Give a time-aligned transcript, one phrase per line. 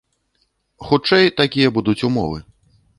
[0.89, 2.45] Хутчэй, такія будуць умовы.